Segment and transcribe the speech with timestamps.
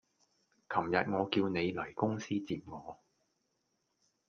[0.67, 2.97] 琴日我叫你嚟公司接我